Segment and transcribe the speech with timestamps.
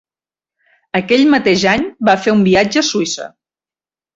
[0.99, 3.29] Aquell mateix any va fer un viatge a Suïssa.